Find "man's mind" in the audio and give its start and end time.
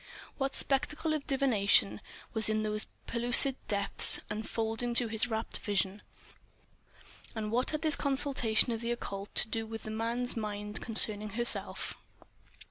9.91-10.81